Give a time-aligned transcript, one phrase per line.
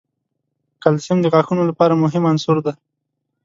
[0.83, 2.73] کلسیم د غاښونو لپاره مهم عنصر دی.